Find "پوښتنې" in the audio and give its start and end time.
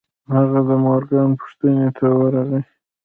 1.39-1.87